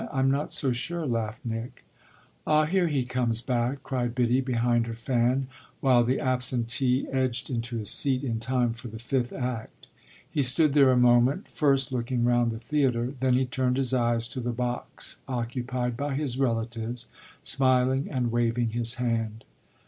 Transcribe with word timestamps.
I'm 0.11 0.31
not 0.31 0.51
so 0.51 0.71
sure!" 0.71 1.05
laughed 1.05 1.45
Nick. 1.45 1.83
"Ah 2.47 2.65
here 2.65 2.87
he 2.87 3.05
comes 3.05 3.39
back!" 3.43 3.83
cried 3.83 4.15
Biddy, 4.15 4.41
behind 4.41 4.87
her 4.87 4.95
fan, 4.95 5.45
while 5.79 6.03
the 6.03 6.19
absentee 6.19 7.05
edged 7.11 7.51
into 7.51 7.77
his 7.77 7.91
seat 7.91 8.23
in 8.23 8.39
time 8.39 8.73
for 8.73 8.87
the 8.87 8.97
fifth 8.97 9.31
act. 9.31 9.89
He 10.27 10.41
stood 10.41 10.73
there 10.73 10.91
a 10.91 10.97
moment, 10.97 11.47
first 11.51 11.91
looking 11.91 12.25
round 12.25 12.49
the 12.51 12.57
theatre; 12.57 13.13
then 13.19 13.35
he 13.35 13.45
turned 13.45 13.77
his 13.77 13.93
eyes 13.93 14.27
to 14.29 14.39
the 14.39 14.51
box 14.51 15.17
occupied 15.27 15.95
by 15.97 16.15
his 16.15 16.39
relatives, 16.39 17.05
smiling 17.43 18.07
and 18.09 18.31
waving 18.31 18.69
his 18.69 18.95
hand. 18.95 19.43